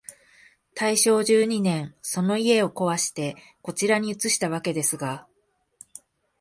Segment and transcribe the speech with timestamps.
[0.73, 5.27] 大正十二年、その家をこわして、こちらに移したわけですが、